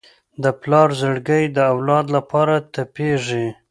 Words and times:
د 0.43 0.45
پلار 0.61 0.89
زړګی 0.99 1.43
د 1.55 1.57
اولاد 1.73 2.05
لپاره 2.15 2.55
تپېږي. 2.73 3.45